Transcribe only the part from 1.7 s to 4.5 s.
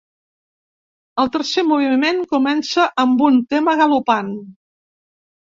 moviment comença amb un tema galopant.